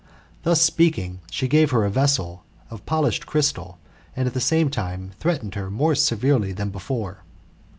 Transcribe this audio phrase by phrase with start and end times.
[0.41, 3.77] Thus speaking she gave her a vessel of polished crystal,
[4.15, 7.23] and at the same time threatened her more severely than before.